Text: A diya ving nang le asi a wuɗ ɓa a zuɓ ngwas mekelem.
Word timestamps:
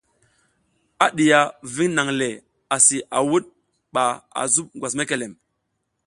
A 1.05 1.07
diya 1.17 1.41
ving 1.75 1.93
nang 1.95 2.11
le 2.19 2.29
asi 2.75 2.97
a 3.17 3.19
wuɗ 3.29 3.45
ɓa 3.93 4.03
a 4.39 4.41
zuɓ 4.53 4.67
ngwas 4.75 4.93
mekelem. 4.97 5.33